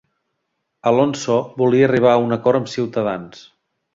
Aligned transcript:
Alonso 0.91 1.35
volia 1.61 1.85
arribar 1.89 2.13
a 2.15 2.23
un 2.23 2.37
acord 2.39 2.61
amb 2.61 2.73
Ciutadans 2.75 3.45